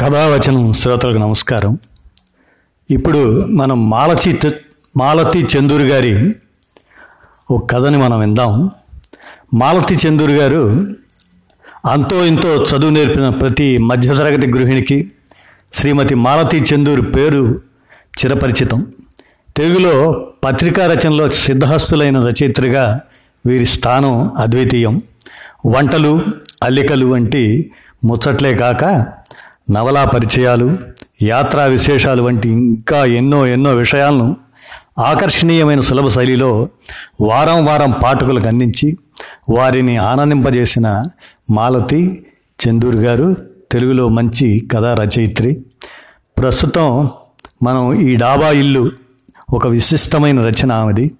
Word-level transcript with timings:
కథావచనం 0.00 0.72
శ్రోతలకు 0.72 1.18
నమస్కారం. 1.18 1.78
ఇప్పుడు 2.90 3.44
మనం 3.46 3.90
మాలచి 3.90 4.52
మాలతి 4.96 5.46
చందూరు 5.56 5.82
గారి 5.82 6.34
ఒక 7.50 7.70
కథని 7.70 7.96
మనం 7.96 8.20
విందాం. 8.20 8.70
మాలతి 9.54 10.08
చందూరు 10.08 10.30
గారు 10.30 10.86
అంతో 11.86 12.24
ఇంతో 12.24 12.64
చదువు 12.64 12.90
నేర్పిన 12.90 13.28
ప్రతి 13.28 13.78
మధ్యతరగతి 13.78 14.46
గృహిణికి 14.46 15.10
శ్రీమతి 15.72 16.14
మాలతి 16.14 16.56
చందూరు 16.56 17.02
పేరు 17.02 17.62
చిరపరిచితం. 18.18 18.86
తెలుగులో 19.56 20.26
పత్రికా 20.44 20.86
రచనలో 20.86 21.30
సిద్ధహస్తులైన 21.30 22.20
రచయిత్రిగా 22.20 23.00
వీరి 23.46 23.66
స్థానం 23.66 24.32
అద్వితీయం. 24.38 25.02
వంటలు 25.66 26.20
అల్లికలు 26.62 27.06
వంటి 27.06 27.70
ముచ్చట్లే 28.04 28.54
కాక 28.54 29.06
నవలా 29.70 30.04
పరిచయాలు 30.04 30.76
యాత్రా 31.22 31.64
విశేషాలు 31.64 32.22
వంటి 32.22 32.48
ఇంకా 32.48 33.04
ఎన్నో 33.04 33.46
ఎన్నో 33.46 33.70
విషయాలను 33.74 34.36
ఆకర్షణీయమైన 34.98 35.80
సులభ 35.80 36.08
శైలిలో 36.08 36.68
వారం 37.20 37.66
వారం 37.66 37.94
పాఠకులకు 38.04 38.48
అందించి 38.48 38.98
వారిని 39.50 39.96
ఆనందింపజేసిన 39.96 41.06
మాలతి 41.50 42.26
చందూర్ 42.66 42.96
గారు 42.96 43.36
తెలుగులో 43.72 44.08
మంచి 44.08 44.68
కథా 44.72 44.94
రచయిత్రి. 44.94 45.64
ప్రస్తుతం 46.38 47.10
మనం 47.62 47.94
ఈ 47.94 48.16
డాబా 48.16 48.50
ఇల్లు 48.50 48.92
ఒక 49.50 49.66
విశిష్టమైన 49.66 50.40
రచన 50.40 50.72
ఆమెది. 50.72 51.10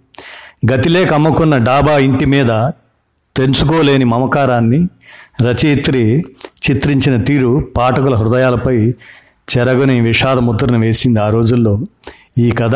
గతిలేక 0.72 1.14
అమ్ముకున్న 1.14 1.56
డాబా 1.56 1.92
ఇంటి 1.92 2.24
మీద 2.24 2.48
తెంచుకోలేని 3.36 4.04
మమకారాన్ని 4.04 4.88
రచయిత్రి 5.42 6.24
చిత్రించిన 6.70 7.22
తీరు 7.22 7.68
పాఠకుల 7.76 8.14
హృదయాలపై 8.14 8.94
చెరగని 9.56 10.00
విషాద 10.00 10.38
ముద్రను 10.38 10.78
వేసింది 10.78 11.20
ఆ 11.20 11.28
రోజుల్లో. 11.28 11.80
ఈ 12.38 12.50
కథ 12.50 12.74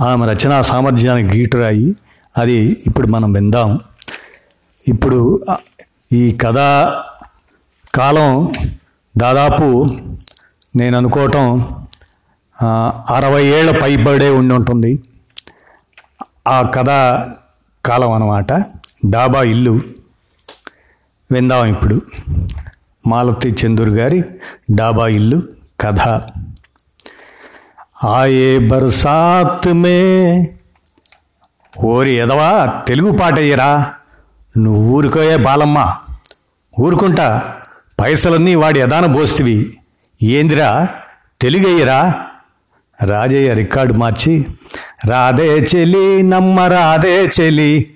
ఆమె 0.00 0.32
రచనా 0.32 0.62
సామర్థ్యానికి 0.62 1.38
గీటురాయి. 1.38 1.96
అది 2.38 2.82
ఇప్పుడు 2.86 3.06
మనం 3.06 3.32
విందాం. 3.32 3.80
ఇప్పుడు 4.88 5.44
ఈ 6.12 6.36
కథ 6.36 6.54
కాలం 7.94 8.52
దాదాపు 9.16 9.96
నేను 10.76 10.98
అనుకోవటం 10.98 11.76
అరవై 13.10 13.44
ఏళ్ళ 13.44 13.82
పైబడే 13.82 14.30
ఉండి 14.30 14.54
ఉంటుంది. 14.54 15.02
ఆ 16.48 16.62
కథ 16.62 16.86
కాలం 17.84 18.12
అన్నమాట. 18.12 18.52
డాబా 19.06 19.42
ఇల్లు. 19.42 19.80
విందాం 21.32 21.66
ఇప్పుడు. 21.66 22.02
మాలతి 23.06 23.56
చందూర్ 23.64 23.88
గారి 23.88 24.24
డాబా 24.74 25.08
ఇల్లు 25.08 25.42
కథ. 25.80 26.00
ఆయే 28.06 28.58
బర్సాత్ 28.58 29.74
మే. 29.74 29.98
ఓరి 31.84 32.10
ఎదవా 32.10 32.82
తెలుగు 32.88 33.12
పాటయ్యరా 33.12 33.92
నువ్వు 34.58 34.96
ఊరుకోయే 34.96 35.36
బాలమ్మ. 35.36 35.94
ఊరుకుంటా 36.80 37.54
పైసలన్నీ 38.00 38.54
వాడి 38.54 38.80
ఎదాన 38.80 39.06
బోస్తివి. 39.06 39.76
ఏందిరా 40.22 40.88
తెలుగయ్యరా. 41.40 42.26
రాజయ్య 43.04 43.54
రికార్డు 43.54 43.92
మార్చి 43.92 44.46
రాధే 45.06 45.46
చెలి 45.46 46.22
నమ్మ 46.22 46.60
రాధే 46.60 47.30
చెలి 47.40 47.94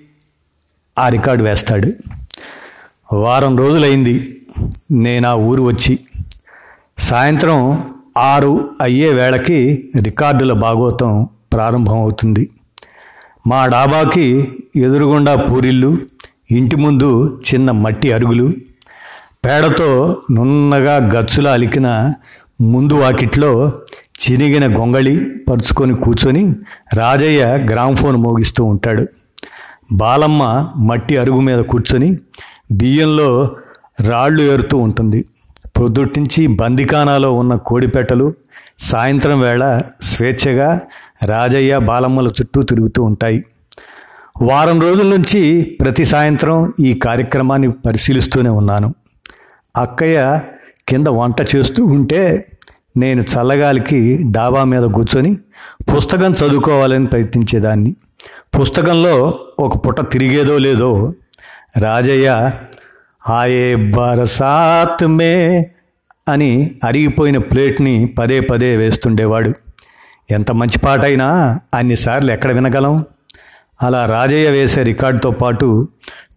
ఆ 0.99 1.09
రికార్డు 1.09 1.43
వేస్తాడు. 1.43 1.93
వారం 3.21 3.57
రోజులైంది. 3.57 4.15
నేను 4.91 5.27
ఆ 5.27 5.33
ఊరు 5.33 5.61
వచ్చి 5.61 5.99
సాయంత్రం 6.99 7.59
ఆరు 8.17 8.69
అయ్యే 8.81 9.09
వేళకి 9.09 9.89
రికార్డుల 10.01 10.53
భాగోతం 10.53 11.27
ప్రారంభం 11.53 11.97
అవుతుంది 11.97 12.49
మా 13.47 13.65
డాబాకి 13.65 14.49
ఎదురుగుండా 14.75 15.35
పూరిళ్ళు 15.35 15.97
ఇంటి 16.51 16.75
ముందు 16.75 17.39
చిన్న 17.53 17.71
మట్టి 17.71 18.11
అరుగులు 18.11 18.53
పేడతో 19.45 20.15
నున్నగా 20.31 20.95
గచ్చుల 20.95 21.47
అలికిన 21.49 21.87
ముందు 22.61 22.93
వాకిట్లో 22.93 23.71
చినిగిన 24.19 24.79
గొంగళి 24.79 25.15
పరుచుకొని 25.49 25.95
కూర్చొని 25.95 26.43
రాజయ్య 26.93 27.43
గ్రామ్ఫోన్ 27.71 28.17
మోగిస్తూ 28.17 28.65
ఉంటాడు. 28.65 29.05
బాలమ్మ 29.91 30.71
మట్టి 30.77 31.17
అరుగు 31.17 31.41
మీద 31.41 31.59
కూర్చొని 31.59 32.19
బియ్యంలో 32.73 33.55
రాళ్ళు 34.01 34.43
ఏరుతూ 34.43 34.77
ఉంటుంది. 34.77 35.25
పొద్దుటించి 35.79 36.47
బందికానాలో 36.47 37.33
ఉన్న 37.33 37.55
కోడిపెట్టలు 37.55 38.33
సాయంత్రం 38.79 39.39
వేళ 39.41 39.81
స్వేచ్ఛగా 40.01 40.81
రాజయ్య 41.25 41.77
బాలమ్మల 41.77 42.27
చుట్టూ 42.27 42.63
తిరుగుతూ 42.63 43.03
ఉంటాయి. 43.03 43.45
వారం 44.41 44.81
రోజుల 44.81 45.15
నుంచి 45.15 45.63
ప్రతి 45.81 46.05
సాయంత్రం 46.05 46.73
ఈ 46.79 46.93
కార్యక్రమాన్ని 46.93 47.71
పరిశీలిస్తూనే 47.71 48.49
ఉన్నాను. 48.49 48.95
అక్కయ్య 49.77 50.41
కింద 50.87 51.07
వంట 51.07 51.55
చేస్తూ 51.55 51.85
ఉంటే 51.85 52.51
నేను 52.97 53.21
చల్లగాలికి 53.21 54.23
డాబా 54.31 54.63
మీద 54.63 54.83
కూర్చొని 54.83 55.37
పుస్తకం 55.97 56.31
చదువుకోవాలని 56.31 57.07
ప్రయత్నించేదాన్ని. 57.07 57.95
పుస్తకంలో 58.59 59.39
ఒక 59.59 59.87
పుట 59.87 60.11
తిరిగేదో 60.11 60.57
లేదో 60.57 61.13
రాజయ్య 61.77 62.51
ఆయే 63.29 63.75
బరసాత్ 63.75 65.07
మే 65.07 65.71
అని 66.27 66.71
అరిగిపోయిన 66.83 67.37
ప్లేట్ని 67.37 68.05
పదే 68.05 68.39
పదే 68.39 68.75
వేస్తుండేవాడు. 68.75 69.53
ఎంత 70.31 70.51
మంచి 70.51 70.77
పాట 70.77 71.05
అయినా 71.05 71.59
అన్నిసార్లు 71.73 72.31
ఎక్కడ 72.31 72.51
వినగలం? 72.51 73.05
అలా 73.83 74.05
రాజయ్య 74.05 74.49
వేసే 74.49 74.83
రికార్డుతో 74.83 75.31
పాటు 75.31 75.87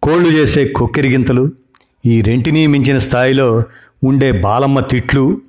కోళ్ళు 0.03 0.29
చేసే 0.29 0.65
కొక్కిరిగింతలు 0.65 1.51
ఈ 2.05 2.21
రెంటినీ 2.21 2.67
మించిన 2.67 2.97
స్థాయిలో 2.97 3.63
ఉండే 4.03 4.31
బాలమ్మ 4.31 4.79
తిట్లు 4.79 5.41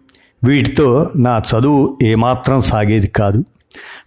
వీటితో 0.44 1.10
నా 1.16 1.38
చదువు 1.38 1.99
ఏమాత్రం 2.03 2.60
సాగేది 2.60 3.06
కాదు. 3.06 3.44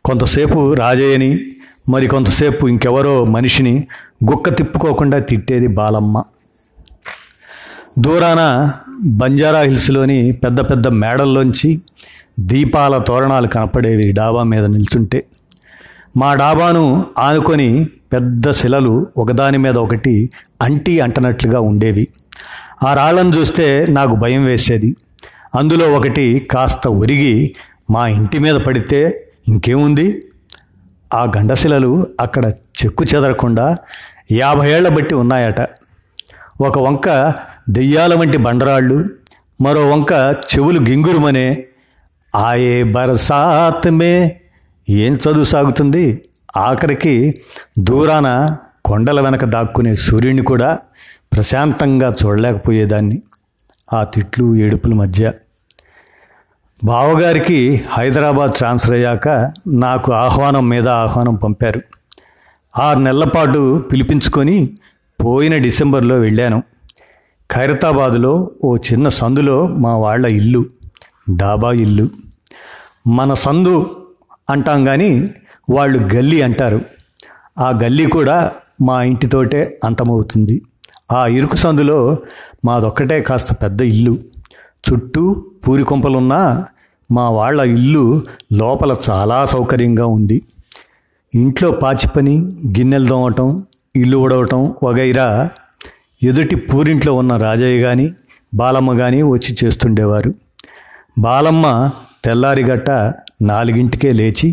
కొంతసేపు 0.05 0.73
రాజయ్యని 0.73 1.51
మరి 1.89 2.07
కొంతసేపు 2.07 2.67
ఇంకెవరో 2.67 3.25
మనిషిని 3.25 3.87
గుక్క 4.31 4.57
తిప్పుకోకుండా 4.57 5.19
తిట్టేది 5.19 5.67
బాలమ్మ. 5.67 6.23
దూరాన 7.99 8.71
బంజారా 9.03 9.59
హిల్స్లోని 9.59 10.31
పెద్ద 10.31 10.61
పెద్ద 10.61 10.87
మేడల్లోంచి 10.87 11.81
దీపాల 12.39 12.97
తోరణాలు 12.97 13.47
కనపడేవి 13.47 14.11
డాబా 14.11 14.43
మీద 14.43 14.65
నిల్చుంటే. 14.65 15.25
మా 16.17 16.33
డాబాను 16.33 17.05
ఆనుకొని 17.19 17.87
పెద్ద 18.13 18.51
శిలలు 18.51 19.07
ఒకదాని 19.17 19.57
మీద 19.57 19.77
ఒకటి 19.77 20.29
అంటి 20.61 20.99
అంటనట్లుగా 20.99 21.59
ఉండేవి. 21.59 22.07
ఆ 22.83 22.93
రాళ్ళను 22.93 23.35
చూస్తే 23.35 23.85
నాకు 23.89 24.15
భయం 24.15 24.45
వేసేది. 24.45 24.95
అందులో 25.55 25.91
ఒకటి 25.91 26.47
కాస్త 26.51 26.87
ఒరిగి 26.87 27.55
మా 27.91 28.07
ఇంటి 28.07 28.39
మీద 28.39 28.55
పడితే 28.55 29.27
ఇంకేముంది? 29.47 30.21
ఆ 31.13 31.31
గండశిలలు 31.37 32.07
అక్కడ 32.19 32.45
చెక్కు 32.45 33.03
చెదరకుండా 33.03 33.77
యాభై 34.31 34.71
ఏళ్ళ 34.71 34.87
బట్టి 34.87 35.15
ఉన్నాయట. 35.15 35.61
ఒక 36.61 36.79
వంక 36.79 37.33
దెయ్యాల 37.69 38.13
వంటి 38.15 38.37
బండరాళ్ళు 38.37 39.09
మరో 39.61 39.89
వంక 39.89 40.35
చెవులు 40.51 40.89
గింగురుమనే 40.89 41.65
ఆయే 42.35 42.83
బరసాత్మే 42.83 44.41
ఏం 44.89 45.13
చదువు 45.13 45.43
సాగుతుంది 45.43 46.25
ఆఖరికి 46.57 47.41
దూరాన 47.79 48.57
కొండల 48.85 49.21
వెనక 49.21 49.45
దాక్కునే 49.45 49.95
సూర్యుని 49.95 50.41
కూడా 50.41 50.79
ప్రశాంతంగా 51.33 52.15
చూడలేకపోయేదాన్ని. 52.25 53.21
ఆ 53.93 54.03
తిట్లు 54.03 54.55
ఏడుపుల 54.55 54.93
మధ్య 54.93 55.31
బావగారికి 56.83 57.83
హైదరాబాద్ 57.89 58.51
ట్రాన్స్ఫర్ 58.53 58.93
అయ్యాక 58.93 59.51
నాకు 59.67 60.13
ఆహ్వానం 60.13 60.69
మీద 60.69 60.87
ఆహ్వానం 60.87 61.35
పంపారు. 61.35 61.81
ఆరు 62.79 62.99
నెలల 62.99 63.23
పాటు 63.23 63.79
పిలిపించుకొని 63.79 64.69
పోయిన 65.25 65.57
డిసెంబర్లో 65.57 66.15
వెళ్ళాను. 66.15 66.63
ఖైరతాబాదులో 67.51 68.51
ఓ 68.63 68.77
చిన్న 68.77 69.09
సందులో 69.09 69.67
మా 69.67 69.97
వాళ్ళ 69.97 70.25
ఇల్లు 70.25 70.65
డాబా 71.35 71.71
ఇల్లు. 71.71 72.09
మన 73.07 73.33
సందు 73.33 74.05
అంటాం 74.49 74.85
కానీ 74.85 75.29
వాళ్ళు 75.69 76.15
గల్లీ 76.15 76.41
అంటారు. 76.41 76.81
ఆ 77.59 77.69
గల్లీ 77.69 78.05
కూడా 78.05 78.51
మా 78.81 79.03
ఇంటితోటే 79.03 79.79
అంతమవుతుంది. 79.83 80.61
ఆ 81.11 81.27
ఇరుకు 81.27 81.55
సందులో 81.55 82.17
మాదొక్కటే 82.65 83.21
కాస్త 83.21 83.53
పెద్ద 83.53 83.81
ఇల్లు. 83.81 84.17
చుట్టూ 84.91 85.50
పూరికొంపలున్నా 85.65 86.65
మా 87.11 87.29
వాళ్ళ 87.29 87.61
ఇల్లు 87.61 88.03
లోపల 88.53 88.95
చాలా 89.09 89.45
సౌకర్యంగా 89.45 90.05
ఉంది. 90.05 90.37
ఇంట్లో 91.33 91.71
పాచి 91.71 92.07
పని 92.15 92.35
గిన్నెలు 92.77 93.07
తోమటం 93.07 93.63
ఇల్లు 93.95 94.17
ఉడవటం 94.17 94.61
వగైరా 94.83 95.27
ఎదుటి 96.23 96.55
పూరింట్లో 96.55 97.13
ఉన్న 97.13 97.37
రాజయ్య 97.37 97.81
కానీ 97.81 98.07
బాలమ్మ 98.53 98.97
కానీ 98.97 99.21
వచ్చి 99.23 99.51
చేస్తుండేవారు. 99.63 100.31
బాలమ్మ 101.17 101.91
తెల్లారిగట్ట 102.25 102.89
నాలుగింటికే 103.41 104.11
లేచి 104.11 104.49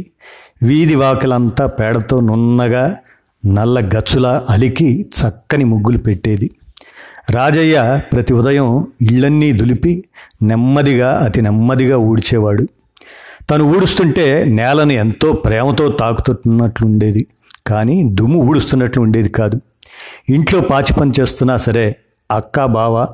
వీధి 0.63 0.95
వాకిలంతా 0.95 1.67
పేడతో 1.67 2.21
నున్నగా 2.21 2.97
నల్ల 3.47 3.79
గచ్చులా 3.95 4.47
అలికి 4.51 5.11
చక్కని 5.19 5.65
ముగ్గులు 5.65 5.99
పెట్టేది. 5.99 6.49
రాజయ్య 7.31 8.01
ప్రతి 8.13 8.35
ఉదయం 8.35 8.87
ఇళ్ళన్నీ 9.03 9.53
దులిపి 9.53 10.05
నెమ్మదిగా 10.43 11.19
అతి 11.19 11.43
నెమ్మదిగా 11.43 11.99
ఊడ్చేవాడు. 11.99 12.67
తను 13.51 13.65
ఊడుస్తుంటే 13.65 14.45
నేలను 14.45 14.93
ఎంతో 14.93 15.33
ప్రేమతో 15.33 15.89
తాకుతున్నట్లుండేది. 15.89 17.27
కానీ 17.67 18.03
దుమ్ము 18.05 18.39
ఊడుస్తున్నట్లు 18.39 19.03
ఉండేది 19.03 19.29
కాదు. 19.29 19.61
ఇంట్లో 20.29 20.61
పాచి 20.61 20.93
పని 20.93 21.13
చేస్తున్నా 21.21 21.57
సరే 21.57 21.97
అక్క 22.31 22.65
బావ 22.65 23.07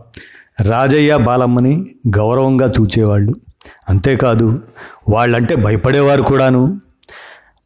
రాజయ్య 0.60 1.16
బాలమ్మని 1.16 1.86
గౌరవంగా 2.16 2.72
చూచేవాళ్ళు. 2.80 3.34
అంతేకాదు 3.88 4.60
వాళ్ళంటే 5.08 5.54
భయపడేవారు 5.56 6.22
కూడాను. 6.22 6.80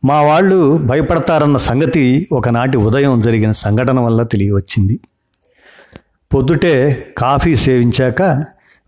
మా 0.05 0.23
వాళ్ళు 0.23 0.77
భయపడతారన్న 0.79 1.57
సంగతి 1.57 2.29
ఒకనాటి 2.33 2.77
ఉదయం 2.77 3.21
జరిగిన 3.21 3.53
సంఘటన 3.53 4.01
వల్ల 4.01 4.23
తెలియవచ్చింది. 4.23 5.01
పొద్దుటే 6.35 7.07
కాఫీ 7.19 7.57
సేవించాక 7.57 8.23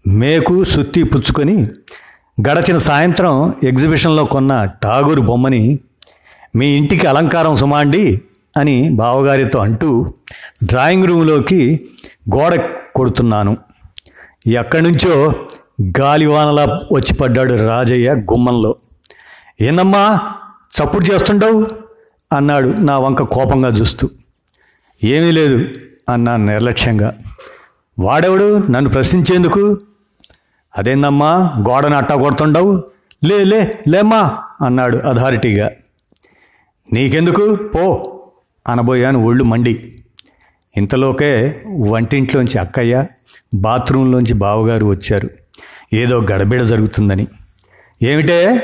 మేకు 0.07 0.65
సుత్తి 0.65 1.03
పుచ్చుకొని 1.03 1.67
గడచిన 2.41 2.79
సాయంత్రం 2.79 3.55
ఎగ్జిబిషన్లో 3.65 4.25
కొన్న 4.25 4.65
టాగూరు 4.83 5.21
బొమ్మని 5.21 5.79
మీ 6.57 6.67
ఇంటికి 6.67 7.07
అలంకారం 7.07 7.57
సుమాండి 7.57 8.21
అని 8.57 8.91
బావగారితో 8.91 9.59
అంటూ 9.59 10.15
డ్రాయింగ్ 10.65 11.07
రూమ్లోకి 11.07 11.89
గోడ 12.37 12.61
కొడుతున్నాను. 12.95 13.57
ఎక్కడి 14.47 14.83
నుంచో 14.83 15.33
గాలివానలా 16.01 16.65
వచ్చి 16.93 17.15
పడ్డాడు 17.15 17.69
రాజయ్య 17.69 18.11
గుమ్మంలో. 18.11 18.77
ఏందమ్మా 19.61 20.21
చప్పుడు 20.77 21.13
చేస్తుండవు? 21.13 21.67
అన్నాడు 22.33 22.69
నా 22.69 22.99
వంక 22.99 23.23
కోపంగా 23.23 23.69
చూస్తూ. 23.69 24.11
ఏమీ 25.05 25.31
లేదు 25.31 25.69
అన్నాను 26.09 26.47
నిర్లక్ష్యంగా. 26.47 27.15
వాడెవడు? 28.00 28.67
నన్ను 28.70 28.91
ప్రశ్నించేందుకు? 28.91 29.79
అదేందమ్మా 30.79 31.55
గోడను 31.69 31.97
అట్టా 31.97 32.17
కొడుతుండవు? 32.17 32.82
లే 33.25 33.44
లే 33.44 33.79
లేమ్మా 33.88 34.38
అన్నాడు 34.67 34.97
అథారిటీగా. 34.97 35.70
నీకెందుకు? 36.93 37.55
పో 37.55 38.17
అనబోయాను 38.69 39.25
ఒళ్ళు 39.25 39.44
మండి. 39.44 39.99
ఇంతలోకే 40.76 41.62
వంటింట్లోంచి 41.88 42.58
అక్కయ్య 42.58 43.06
బాత్రూంలోంచి 43.55 44.35
బావగారు 44.35 44.87
వచ్చారు. 44.87 45.31
ఏదో 45.93 46.20
గడబిడ 46.20 46.62
జరుగుతుందని. 46.62 47.26
ఏమిటే? 48.02 48.62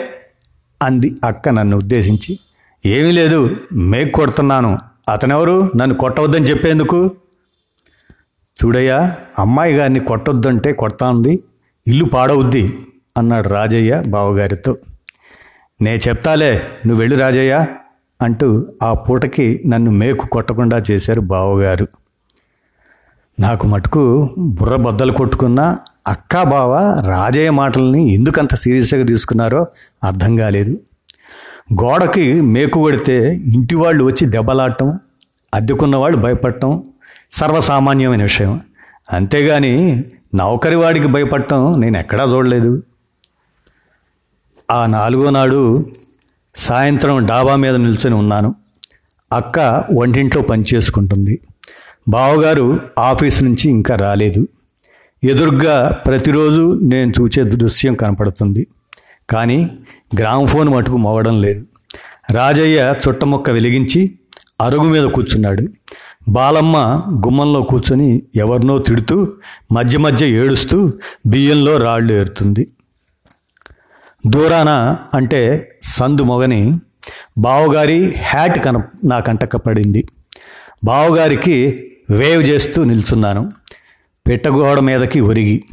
అంది 0.82 1.16
అక్క 1.24 1.48
నన్ను 1.48 1.76
ఉద్దేశించి. 1.76 2.38
ఏమీ 2.86 3.12
లేదు 3.12 3.56
మేక్ 3.72 4.12
కొడుతున్నాను. 4.12 4.78
అతనెవరు? 5.12 5.70
నన్ను 5.76 5.96
కొట్టవద్దని 5.96 6.44
చెప్పేందుకు? 6.44 7.10
చూడయ్యా 8.56 9.16
అమ్మాయి 9.38 9.72
గారిని 9.76 10.00
కొట్టొద్దంటే 10.00 10.72
కొడతా 10.72 11.10
ఉంది 11.10 11.42
ఇల్లు 11.86 12.04
పాడవుద్ది 12.04 12.78
అన్నాడు 13.16 13.48
రాజయ్య 13.48 14.02
బావగారితో. 14.06 14.76
నే 15.82 15.96
చెప్తాలే 15.96 16.62
నువ్వు 16.86 17.00
వెళ్ళు 17.02 17.16
రాజయ్య 17.16 17.66
అంటూ 18.22 18.66
ఆ 18.82 18.94
పూటకి 18.94 19.62
నన్ను 19.66 19.90
మేకు 19.90 20.26
కొట్టకుండా 20.26 20.82
చేశారు 20.90 21.20
బావగారు. 21.20 21.88
నాకు 23.40 23.66
మటుకు 23.66 24.30
బుర్ర 24.38 24.76
బద్దలు 24.76 25.12
కొట్టుకున్న 25.12 25.76
అక్కా 26.06 26.42
బావ 26.42 26.72
రాజయ్య 27.06 27.50
మాటల్ని 27.50 28.14
ఎందుకంత 28.14 28.54
సీరియస్గా 28.54 29.04
తీసుకున్నారో 29.04 29.66
అర్థం 30.04 30.36
కాలేదు. 30.36 30.80
గోడకి 31.72 32.40
మేకు 32.40 32.82
కొడితే 32.82 33.36
ఇంటి 33.54 33.74
వాళ్ళు 33.74 34.04
వచ్చి 34.04 34.26
దెబ్బలాడటం 34.26 34.98
అద్దెకున్న 35.54 35.96
వాళ్ళు 35.96 36.18
భయపడటం 36.18 36.82
సర్వసామాన్యమైన 37.32 38.22
విషయం. 38.22 38.60
అంతేగాని 39.12 40.04
నౌకరివాడికి 40.34 41.06
భయపడటం 41.06 41.80
నేను 41.80 41.98
ఎక్కడా 41.98 42.24
చూడలేదు. 42.24 42.82
ఆ 44.70 44.86
నాలుగో 44.86 45.30
నాడు 45.30 45.90
సాయంత్రం 46.56 47.26
డాబా 47.26 47.56
మీద 47.56 47.74
నిల్చొని 47.74 48.14
ఉన్నాను. 48.14 48.54
అక్క 49.32 49.58
వంటింట్లో 49.98 50.42
పనిచేసుకుంటుంది 50.42 51.40
బావగారు 52.08 52.80
ఆఫీస్ 52.98 53.42
నుంచి 53.42 53.70
ఇంకా 53.70 53.96
రాలేదు. 53.96 54.48
ఎదురుగ్గా 55.24 56.02
ప్రతిరోజు 56.06 56.80
నేను 56.82 57.12
చూచే 57.20 57.42
దృశ్యం 57.42 57.94
కనపడుతుంది. 57.94 58.66
కానీ 59.30 59.78
గ్రామ్ఫోన్ 60.18 60.68
మటుకు 60.68 60.96
మోవడం 60.96 61.42
లేదు. 61.42 61.66
రాజయ్య 62.30 62.94
చుట్టముక్క 63.08 63.50
వెలిగించి 63.50 64.18
అరుగు 64.60 64.82
మీద 64.82 65.04
కూర్చున్నాడు. 65.04 65.62
బాలమ్మ 66.28 66.76
గుమ్మంలో 67.26 67.62
కూర్చొని 67.62 68.22
ఎవరినో 68.34 68.78
తిడుతూ 68.78 69.32
మధ్య 69.72 69.98
మధ్య 69.98 70.26
ఏడుస్తూ 70.26 70.92
బియ్యంలో 71.26 71.76
రాళ్ళు 71.76 72.12
ఏరుతుంది. 72.12 72.70
దూరాన 74.26 74.96
అంటే 75.14 75.72
సందు 75.82 76.22
మొగని 76.22 76.80
బావగారి 77.38 78.14
హ్యాట్ 78.22 78.64
కన 78.64 78.82
నా 79.04 79.18
కంటకపడింది 79.18 80.08
బావగారికి 80.84 81.86
వేవ్ 82.10 82.42
చేస్తూ 82.42 82.84
నిల్చున్నాను. 82.84 83.52
పెట్టగోడ 84.28 84.78
మీదకి 84.78 85.20
ఒరిగి 85.20 85.64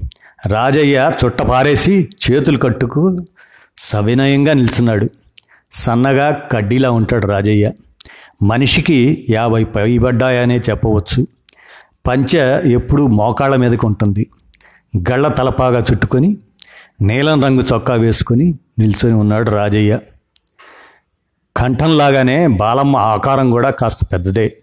రాజయ్య 0.48 1.12
చుట్ట 1.26 1.42
పారేసి 1.42 2.10
చేతులు 2.26 2.58
కట్టుకు 2.58 3.26
సవినయంగా 3.78 4.54
నిల్చున్నాడు. 4.54 5.10
సన్నగా 5.72 6.32
కడ్డీలా 6.52 6.92
ఉంటాడు 6.92 7.28
రాజయ్య. 7.28 7.72
మనిషికి 8.44 9.28
యాభై 9.30 9.63
పైబడ్డాయనే 9.63 10.57
చెప్పవచ్చు. 10.57 11.28
పంచ 12.07 12.36
ఎప్పుడూ 12.72 13.07
మోకాళ్ళ 13.07 13.56
మీదకి 13.56 13.86
ఉంటుంది. 13.86 14.30
గళ్ళ 15.12 15.28
తలపాగా 15.28 15.80
చుట్టుకొని 15.80 16.38
నీలం 17.01 17.44
రంగు 17.44 17.63
చొక్కా 17.74 17.94
వేసుకొని 17.94 18.60
నిల్చొని 18.80 19.16
ఉన్నాడు 19.16 19.51
రాజయ్య. 19.51 20.00
కంఠంలాగానే 21.57 22.48
బాలమ్మ 22.48 22.98
ఆకారం 22.98 23.51
కూడా 23.51 23.69
కాస్త 23.69 24.06
పెద్దదే. 24.13 24.57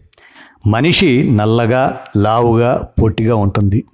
మనిషి 0.66 1.30
నల్లగా 1.30 2.00
లావుగా 2.16 2.88
పొట్టిగా 3.02 3.36
ఉంటుంది. 3.36 3.84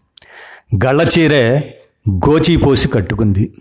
గళ్ళ 0.87 1.11
చీరే 1.19 1.75
గోచి 2.11 2.57
పోసి 2.57 2.89
కట్టుకుంది. 2.89 3.55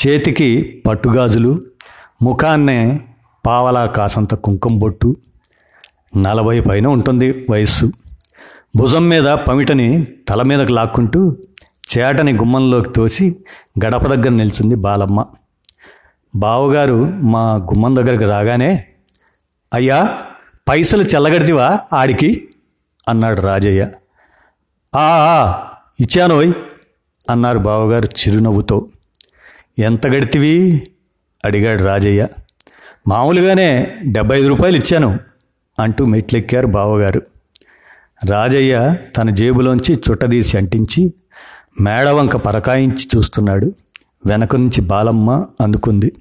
చేతికి 0.00 0.82
పట్టుగాజులు 0.86 1.60
ముఖాన్నే 2.22 3.00
పావలా 3.46 3.86
కాసంత 3.86 4.34
కుంకుమ 4.34 4.78
బొట్టు 4.78 5.16
నలభై 6.16 6.60
పైన 6.60 6.86
ఉంటుంది 6.86 7.46
వయస్సు. 7.50 7.92
భుజం 8.76 9.08
మీద 9.08 9.24
పమిటని 9.24 10.06
తల 10.28 10.42
మీదకు 10.42 10.72
లాక్కుంటూ 10.72 11.36
చేటని 11.98 12.32
గుమ్మంలోకి 12.32 12.90
తోసి 12.90 13.36
గడప 13.84 14.06
దగ్గర 14.06 14.28
నిల్చుంది 14.28 14.74
బాలమ్మ. 14.74 15.26
బావగారు 16.36 17.04
మా 17.04 17.54
గుమ్మం 17.54 17.96
దగ్గరికి 17.96 18.24
రాగానే 18.24 18.84
అయ్యా 19.74 20.22
పైసలు 20.68 21.02
చల్లగడితివా 21.02 21.80
ఆడికి? 21.92 22.48
అన్నాడు 23.08 23.40
రాజయ్య. 23.40 23.88
ఆ 24.96 25.66
ఇచ్చానోయ్ 26.00 26.52
అన్నారు 27.30 27.58
బావగారు 27.58 28.04
చిరునవ్వుతో. 28.04 28.88
ఎంత 29.78 30.06
గడితివి? 30.06 30.86
అడిగాడు 31.44 31.84
రాజయ్య. 31.84 32.28
మామూలుగానే 33.08 33.96
డెబ్బై 34.06 34.38
ఐదు 34.38 34.48
రూపాయలు 34.48 34.76
ఇచ్చాను. 34.76 35.18
అంటూ 35.78 36.04
మెట్లెక్కారు 36.04 36.66
బావగారు. 36.66 37.22
రాజయ్య 38.26 38.94
తన 39.16 39.30
జేబులోంచి 39.30 40.00
చుట్టదీసి 40.10 40.56
అంటించి 40.56 41.12
మేడవంక 41.80 42.36
పరకాయించి 42.36 43.08
చూస్తున్నాడు. 43.16 43.72
వెనక 44.26 44.56
నుంచి 44.56 44.80
బాలమ్మ 44.80 45.46
అందుకుంది. 45.60 46.12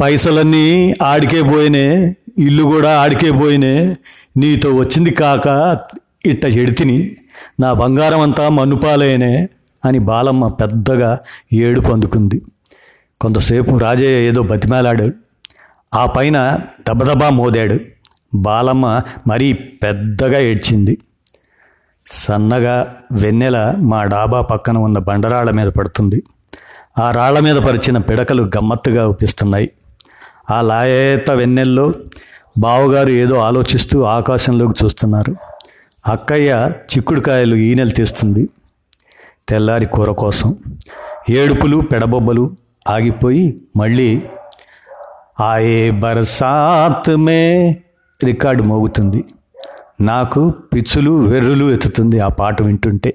పైసలన్నీ 0.00 0.94
ఆడికే 1.02 1.42
పోయినే 1.42 2.16
ఇల్లు 2.38 2.62
కూడా 2.62 3.00
ఆడికే 3.00 3.30
పోయినే 3.30 3.96
నీతో 4.36 4.74
వచ్చింది 4.74 5.10
కాక 5.10 5.78
ఇట్ట 6.26 6.44
చెడితిని 6.44 7.16
నా 7.60 7.72
బంగారం 7.72 8.20
అంతా 8.20 8.48
మన్నుపాలేనే 8.48 9.48
అని 9.84 9.98
బాలమ్మ 9.98 10.48
పెద్దగా 10.48 11.18
ఏడుపు 11.52 11.92
అందుకుంది. 11.92 12.42
కొంతసేపు 13.20 13.78
రాజయ్య 13.78 14.28
ఏదో 14.28 14.42
బతిమేలాడు 14.42 15.12
ఆ 15.94 16.06
పైన 16.06 16.58
దబదబా 16.88 17.30
మోదాడు. 17.30 17.78
బాలమ్మ 18.34 19.02
మరీ 19.26 19.52
పెద్దగా 19.52 20.38
ఏడ్చింది. 20.38 20.98
సన్నగా 22.06 22.94
వెన్నెల 23.12 23.74
మా 23.78 24.04
డాబా 24.04 24.40
పక్కన 24.40 24.78
ఉన్న 24.78 24.98
బండరాళ్ళ 24.98 25.50
మీద 25.50 25.68
పడుతుంది. 25.68 26.22
ఆ 26.98 27.10
రాళ్ళ 27.10 27.38
మీద 27.38 27.56
పరిచిన 27.56 27.98
పిడకలు 27.98 28.42
గమ్మత్తుగా 28.42 29.08
ఊపిస్తున్నాయి 29.08 29.70
ఆ 30.50 30.60
లాయేత 30.60 31.30
వెన్నెల్లో 31.30 31.94
బావగారు 32.58 33.10
ఏదో 33.10 33.38
ఆలోచిస్తూ 33.38 34.02
ఆకాశంలోకి 34.02 34.84
చూస్తున్నారు. 34.84 35.36
అక్కయ్య 36.06 36.70
చిక్కుడుకాయలు 36.74 37.56
ఈనెలు 37.56 37.88
తీస్తుంది. 37.88 38.48
తెల్లారి 39.48 39.86
కూర 39.86 40.10
కోసం 40.10 40.56
ఏడుపులు 41.30 41.76
పెడబొబ్బలు 41.76 42.56
ఆగిపోయి 42.88 43.62
మళ్ళీ 43.76 44.22
ఆయే 45.40 45.90
బర్సాత్ 45.90 47.16
మే 47.16 47.76
రికార్డు 48.24 48.62
మోగుతుంది. 48.62 49.24
నాకు 50.00 50.50
పిచ్చులు 50.50 51.10
వెర్రులు 51.10 51.70
ఎత్తుతుంది 51.70 52.20
ఆ 52.20 52.28
పాట 52.28 52.62
వింటుంటే. 52.62 53.14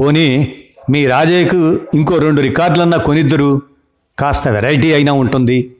పోనీ 0.00 0.54
మీ 0.90 1.06
రాజయ్యకు 1.06 1.74
ఇంకో 1.94 2.16
రెండు 2.16 2.40
రికార్డులన్నా 2.40 2.98
కొనిద్దరు. 2.98 3.62
కాస్త 4.18 4.48
వెరైటీ 4.48 4.92
అయినా 4.92 5.12
ఉంటుంది. 5.12 5.76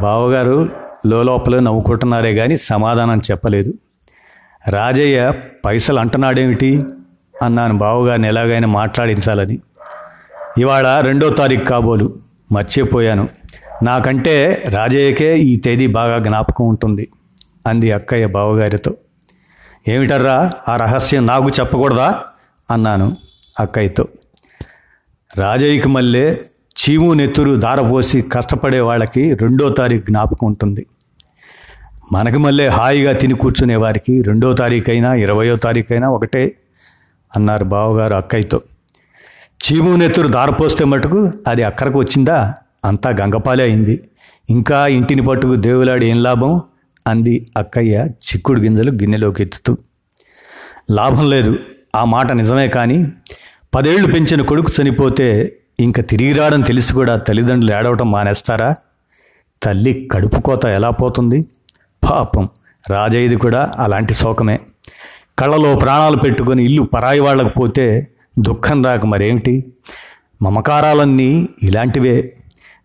బావగారు 0.00 0.68
లోపల 1.06 1.58
నవ్వుకుంటున్నారే 1.58 2.34
కానీ 2.34 2.56
సమాధానం 2.56 3.18
చెప్పలేదు. 3.30 3.72
రాజయ్య 4.68 5.32
పైసలు 5.64 6.00
అంటున్నాడేమిటి? 6.00 6.84
అన్నాను 7.42 7.78
బావగారిని 7.78 8.28
ఎలాగైనా 8.28 8.68
మాట్లాడించాలని. 8.68 9.58
ఇవాళ 10.58 11.00
రెండో 11.00 11.30
తారీఖు 11.30 11.64
కాబోలు. 11.64 12.18
మర్చిపోయాను. 12.52 13.28
నాకంటే 13.82 14.62
రాజయ్యకే 14.68 15.38
ఈ 15.38 15.56
తేదీ 15.56 15.86
బాగా 15.86 16.18
జ్ఞాపకం 16.18 16.66
ఉంటుంది 16.66 17.08
అంది 17.66 17.92
అక్కయ్య 17.92 18.26
బావగారితో. 18.26 18.96
ఏమిటర్రా 19.88 20.50
ఆ 20.68 20.76
రహస్యం 20.76 21.26
నాకు 21.26 21.48
చెప్పకూడదా? 21.48 22.24
అన్నాను 22.70 23.16
అక్కయ్యతో. 23.60 24.08
రాజయ్యకి 25.38 25.88
మళ్ళీ 25.88 26.32
చీము 26.82 27.12
నెత్తురు 27.12 27.54
దారపోసి 27.54 28.22
కష్టపడే 28.22 28.80
వాళ్ళకి 28.80 29.34
రెండో 29.34 29.68
తారీఖు 29.68 30.06
జ్ఞాపకం 30.06 30.46
ఉంటుంది. 30.46 30.86
మనకి 32.12 32.38
మళ్ళీ 32.38 32.66
హాయిగా 32.66 33.12
తిని 33.12 33.34
కూర్చునే 33.34 33.76
వారికి 33.76 34.22
రెండో 34.22 34.52
తారీఖైనా 34.52 35.14
ఇరవయో 35.14 35.56
తారీఖైనా 35.56 36.08
ఒకటే 36.08 36.56
అన్నారు 37.36 37.64
బావగారు 37.64 38.14
అక్కయ్యతో. 38.14 38.60
చీము 39.64 39.96
నెత్తురు 39.96 40.28
దారపోస్తే 40.28 40.84
మటుకు 40.84 41.32
అది 41.46 41.62
అక్కడికి 41.62 41.98
వచ్చిందా? 41.98 42.54
అంతా 42.84 43.10
గంగపాలే 43.20 43.64
అయింది. 43.64 44.08
ఇంకా 44.50 44.86
ఇంటిని 44.86 45.22
పట్టుకు 45.22 45.54
దేవులాడి 45.54 46.06
ఏం 46.06 46.22
లాభం? 46.22 46.62
అంది 47.06 47.46
అక్కయ్య 47.56 47.96
చిక్కుడు 47.98 48.60
గింజలు 48.60 48.90
గిన్నెలోకి 48.90 49.42
ఎత్తుతూ 49.42 49.76
లాభం 50.90 51.30
లేదు. 51.30 51.58
ఆ 51.96 52.04
మాట 52.04 52.32
నిజమే 52.32 52.68
కానీ 52.68 53.06
పదేళ్ళు 53.74 54.12
పెంచిన 54.12 54.42
కొడుకు 54.42 54.82
చనిపోతే 54.82 55.58
ఇంక 55.80 56.00
తిరిగి 56.00 56.32
రావడం 56.32 56.60
తెలిసి 56.60 56.94
కూడా 56.94 57.16
తల్లిదండ్రులు 57.16 57.78
ఏడవటం 57.78 58.10
మానేస్తారా? 58.10 58.74
తల్లి 59.62 60.08
కడుపు 60.12 60.40
కోత 60.40 60.64
ఎలా 60.64 60.90
పోతుంది? 60.90 61.46
పాపం. 62.10 62.48
రాజయ్యది 62.90 63.36
కూడా 63.36 63.72
అలాంటి 63.78 64.14
శోకమే. 64.14 64.60
కళ్ళలో 65.38 65.76
ప్రాణాలు 65.76 66.16
పెట్టుకొని 66.16 66.64
ఇల్లు 66.64 66.82
పరాయి 66.82 67.20
వాళ్ళకు 67.20 67.48
పోతే 67.48 68.08
దుఃఖం 68.38 68.84
రాక 68.84 69.06
మరేమిటి 69.06 69.72
మమకారాలన్నీ 70.42 71.48
ఇలాంటివే. 71.62 72.36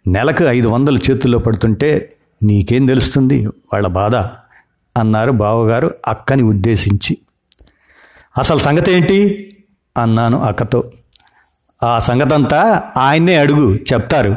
నెలకు 0.08 0.44
ఐదు 0.44 0.68
వందలు 0.68 0.98
చేతుల్లో 0.98 1.40
పడుతుంటే 1.40 2.16
నీకేం 2.44 2.86
తెలుస్తుంది? 2.86 3.48
వాళ్ళ 3.48 3.88
బాధ 3.88 4.16
అన్నారు 5.00 5.32
బావగారు 5.32 5.92
అక్కని 6.08 6.44
ఉద్దేశించి. 6.44 7.18
అసలు 8.38 8.58
సంగతి 8.58 8.92
ఏంటి 8.92 9.52
అన్నాను 9.98 10.40
అక్కతో. 10.40 10.92
ఆ 11.84 12.00
సంగతంతా 12.00 12.82
ఆయన్నే 12.98 13.36
అడుగు 13.36 13.76
చెప్తారు. 13.76 14.36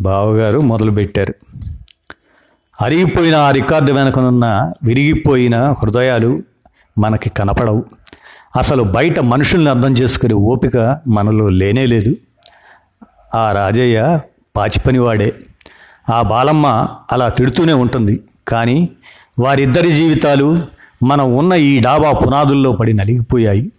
బావగారు 0.00 0.58
మొదలుపెట్టారు. 0.60 1.34
అరిగిపోయిన 2.82 3.34
ఆ 3.34 3.50
రికార్డు 3.50 3.92
వెనకనున్న 3.92 4.72
విరిగిపోయిన 4.84 5.74
హృదయాలు 5.82 6.42
మనకి 6.98 7.30
కనపడవు. 7.30 7.84
అసలు 8.56 8.82
బయట 8.82 9.18
మనుషుల్ని 9.18 9.70
అర్థం 9.70 9.92
చేసుకునే 9.92 10.34
ఓపిక 10.34 11.00
మనలో 11.06 11.48
లేనే 11.48 11.86
లేదు. 11.86 12.16
ఆ 13.36 13.52
రాజయ్య 13.52 14.20
పాచిపనివాడే. 14.56 15.34
ఆ 16.12 16.22
బాలమ్మ 16.22 16.88
అలా 17.12 17.28
తిడుతూనే 17.28 17.72
ఉంటుంది. 17.72 18.20
కానీ 18.48 18.88
వారిద్దరి 19.38 19.92
జీవితాలు 19.92 20.62
మనం 21.02 21.36
ఉన్న 21.36 21.52
ఈ 21.52 21.80
డాబా 21.80 22.12
పునాదుల్లో 22.12 22.72
పడి 22.72 22.92
నలిగిపోయాయి. 22.92 23.72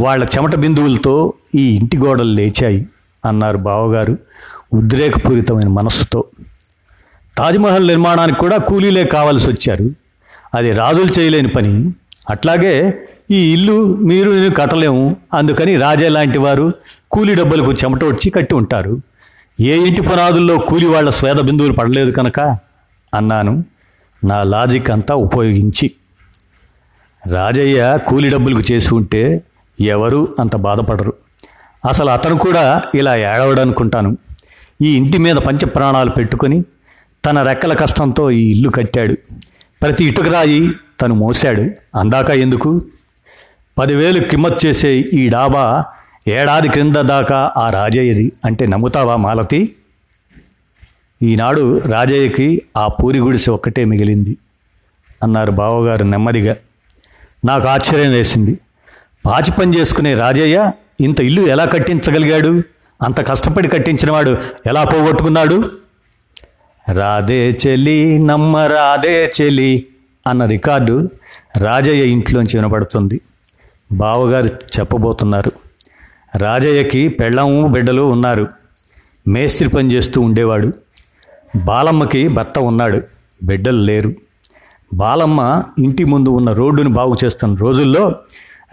వాళ్ళ 0.00 0.24
చెమట 0.24 0.54
బిందువులతో 0.54 1.32
ఈ 1.54 1.76
ఇంటి 1.76 1.98
గోడలు 1.98 2.32
లేచాయి 2.32 2.86
అన్నారు 3.24 3.56
బావగారు 3.56 4.18
ఉద్రేకపూరితమైన 4.72 5.68
మనస్సుతో. 5.68 6.24
తాజ్మహల్ 7.38 7.86
నిర్మాణానికి 7.86 8.38
కూడా 8.38 8.56
కూలీలే 8.56 9.04
కావాల్సి 9.04 9.50
వచ్చారు. 9.50 9.90
అది 10.54 10.72
రాజులు 10.72 11.20
చేయలేని 11.20 11.48
పని. 11.48 11.92
అట్లాగే 12.30 13.02
ఈ 13.30 13.52
ఇల్లు 13.52 13.96
మీరు 13.96 14.30
నేను 14.30 14.54
కట్టలేము. 14.54 15.16
అందుకని 15.34 15.76
రాజే 15.76 16.08
లాంటి 16.08 16.38
వారు 16.38 16.72
కూలీ 17.12 17.34
డబ్బులకు 17.34 17.72
చెమటొడ్చి 17.72 18.30
కట్టి 18.30 18.54
ఉంటారు. 18.54 19.00
ఏ 19.60 19.86
ఇంటి 19.86 20.02
పునాదుల్లో 20.02 20.58
కూలి 20.58 20.86
వాళ్ళ 20.86 21.10
స్వేద 21.10 21.34
బిందువులు 21.34 21.72
పడలేదు 21.72 22.10
కనుక? 22.10 22.40
అన్నాను. 23.14 23.64
నా 24.24 24.42
లాజిక్ 24.42 24.90
అంతా 24.90 25.14
ఉపయోగించి. 25.14 25.90
రాజయ్య 27.30 27.98
కూలి 28.06 28.28
డబ్బులకు 28.28 28.72
చేసి 28.72 28.94
ఉంటే 28.94 29.42
ఎవరు 29.80 30.34
అంత 30.40 30.56
బాధపడరు. 30.56 31.14
అసలు 31.88 32.10
అతను 32.10 32.38
కూడా 32.38 32.82
ఇలా 32.94 33.16
ఏడవడనుకుంటాను. 33.16 34.18
ఈ 34.82 34.96
ఇంటి 34.96 35.18
మీద 35.18 35.36
పంచ 35.36 35.64
ప్రాణాలు 35.64 36.10
పెట్టుకొని 36.10 36.64
తన 37.26 37.42
రెక్కల 37.42 37.72
కష్టంతో 37.72 38.30
ఈ 38.30 38.50
ఇల్లు 38.50 38.70
కట్టాడు. 38.70 39.14
ప్రతి 39.82 40.04
ఇటుకరాయి 40.04 40.70
తను 41.00 41.14
మోశాడు. 41.14 41.70
అందాక 41.98 42.30
ఎందుకు? 42.30 42.82
పదివేలు 43.78 44.20
కిమ్మత్ 44.20 44.66
చేసే 44.66 44.94
ఈ 44.94 45.28
డాబా 45.28 45.84
ఏడాది 46.28 46.68
క్రింద 46.68 46.96
దాకా 46.96 47.52
ఆ 47.56 47.70
రాజయ్యది. 47.70 48.32
అంటే 48.44 48.66
నమ్ముతావా 48.66 49.16
మాలతి? 49.16 49.76
ఈనాడు 51.22 51.78
రాజయ్యకి 51.78 52.62
ఆ 52.76 52.88
పూరి 52.88 53.18
గుడిసె 53.18 53.50
ఒక్కటే 53.50 53.84
మిగిలింది. 53.84 54.36
అన్నారు 55.22 55.50
బావగారు 55.50 56.04
నెమ్మదిగా. 56.04 56.56
నాకు 57.44 57.68
ఆశ్చర్యం 57.68 58.12
వేసింది. 58.12 58.58
పాచి 59.26 59.50
పని 59.50 59.78
చేసుకునే 59.78 60.14
రాజయ్య 60.14 60.72
ఇంత 61.00 61.20
ఇల్లు 61.20 61.42
ఎలా 61.42 61.64
కట్టించగలిగాడు? 61.64 62.62
అంత 63.02 63.28
కష్టపడి 63.28 63.68
కట్టించినవాడు 63.68 64.36
ఎలా 64.66 64.84
పోగొట్టుకున్నాడు? 64.84 65.70
రాధే 66.92 67.58
చెలి 67.66 68.18
నమ్మ 68.18 68.56
రాధే 68.56 69.32
చెలి 69.40 69.86
అన్న 70.26 70.44
రికార్డు 70.44 71.10
రాజయ్య 71.58 72.04
ఇంట్లోంచి 72.04 72.56
వినపడుతుంది 72.56 73.20
బావగారు 73.92 74.46
చెప్పబోతున్నారు. 74.46 75.61
రాజయ్యకి 76.36 77.08
పెళ్ళము 77.08 77.68
బిడ్డలు 77.68 78.02
ఉన్నారు. 78.02 78.48
మేస్త్రి 79.28 79.68
పని 79.68 79.92
చేస్తూ 79.92 80.20
ఉండేవాడు. 80.20 80.72
బాలమ్మకి 81.56 82.28
భర్త 82.28 82.58
ఉన్నాడు. 82.58 83.02
బిడ్డలు 83.44 83.82
లేరు. 83.82 84.14
బాలమ్మ 84.94 85.62
ఇంటి 85.78 86.04
ముందు 86.04 86.30
ఉన్న 86.30 86.52
రోడ్డును 86.52 86.90
బాగు 86.90 87.16
చేస్తున్న 87.24 87.56
రోజుల్లో 87.56 88.14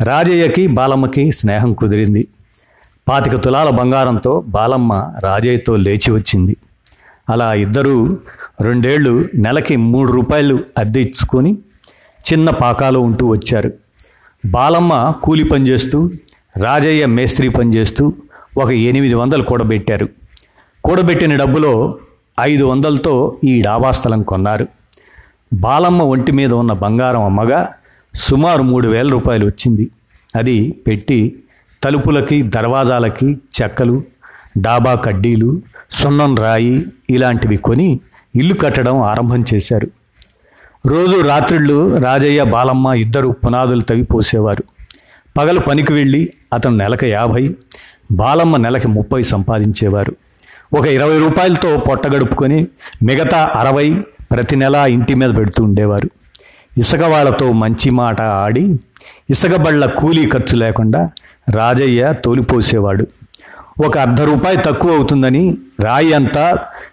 రాజయ్యకి 0.01 0.67
బాలమ్మకి 0.67 1.31
స్నేహం 1.31 1.73
కుదిరింది. 1.73 2.27
పాతిక 3.07 3.35
తులాల 3.35 3.69
బంగారంతో 3.69 4.43
బాలమ్మ 4.47 5.13
రాజయ్యతో 5.19 5.75
లేచి 5.75 6.11
వచ్చింది. 6.11 6.57
అలా 7.29 7.53
ఇద్దరూ 7.53 8.17
రెండేళ్ళు 8.61 9.25
నెలకి 9.35 9.75
మూడు 9.75 10.11
రూపాయలు 10.11 10.59
అద్దె 10.77 10.99
ఇచ్చుకొని 10.99 11.57
చిన్న 12.31 12.49
పాకాలో 12.49 13.01
ఉంటూ 13.01 13.27
వచ్చారు. 13.27 13.73
బాలమ్మ 14.45 15.13
కూలి 15.23 15.43
పని 15.43 15.67
చేస్తూ 15.67 16.11
రాజయ్య 16.57 17.05
మేస్త్రి 17.05 17.49
పని 17.49 17.75
చేస్తూ 17.75 18.13
ఒక 18.57 18.69
ఎనిమిది 18.69 19.13
వందలు 19.13 19.43
కూడబెట్టారు. 19.43 20.09
కూడబెట్టిన 20.83 21.35
డబ్బులో 21.35 21.99
ఐదు 22.39 22.63
వందలతో 22.63 23.37
ఈ 23.43 23.61
డాబా 23.61 23.91
స్థలం 23.91 24.21
కొన్నారు. 24.21 24.67
బాలమ్మ 25.53 26.01
ఒంటి 26.01 26.31
మీద 26.31 26.53
ఉన్న 26.53 26.73
బంగారం 26.73 27.23
అమ్మగా 27.23 27.73
సుమారు 28.15 28.61
మూడు 28.61 28.87
వేల 28.87 29.09
రూపాయలు 29.09 29.45
వచ్చింది. 29.45 29.91
అది 30.35 30.71
పెట్టి 30.87 31.35
తలుపులకి 31.83 32.41
దర్వాజాలకి 32.41 33.37
చెక్కలు 33.61 34.03
డాబా 34.57 34.95
కడ్డీలు 34.95 35.61
సున్నం 35.91 36.35
రాయి 36.35 36.85
ఇలాంటివి 37.09 37.57
కొని 37.57 37.99
ఇల్లు 38.35 38.53
కట్టడం 38.53 39.01
ఆరంభం 39.01 39.45
చేశారు. 39.53 39.87
రోజు 40.85 41.21
రాత్రిళ్ళు 41.21 41.97
రాజయ్య 41.97 42.43
బాలమ్మ 42.43 42.93
ఇద్దరు 42.93 43.29
పునాదులు 43.29 43.81
తవ్వి 43.81 44.03
పోసేవారు. 44.03 44.63
పగలు 45.39 45.59
పనికి 45.59 45.93
వెళ్ళి 45.93 46.21
అతను 46.53 46.75
నెలకు 46.77 47.05
యాభై 47.05 47.55
బాలమ్మ 48.11 48.57
నెలకి 48.57 48.87
ముప్పై 48.87 49.19
సంపాదించేవారు. 49.23 50.13
ఒక 50.73 50.85
ఇరవై 50.85 51.17
రూపాయలతో 51.19 51.77
పొట్ట 51.77 52.07
గడుపుకొని 52.07 52.67
మిగతా 53.03 53.51
అరవై 53.55 53.85
ప్రతి 54.31 54.55
నెల 54.55 54.75
ఇంటి 54.75 55.13
మీద 55.13 55.31
పెడుతూ 55.37 55.63
ఉండేవారు. 55.63 56.09
ఇసుక 56.77 57.03
వాళ్ళతో 57.03 57.51
మంచి 57.51 57.89
మాట 57.89 58.21
ఆడి 58.21 58.65
ఇసుక 59.29 59.55
బళ్ళ 59.55 59.85
కూలీ 59.85 60.29
ఖర్చు 60.29 60.57
లేకుండా 60.57 61.01
రాజయ్య 61.49 62.13
తోలిపోసేవాడు. 62.25 63.07
ఒక 63.85 63.97
అర్ధ 63.97 64.21
రూపాయి 64.21 64.57
తక్కువ 64.57 64.95
అవుతుందని 64.95 65.57
రాయి 65.83 66.13
అంతా 66.13 66.45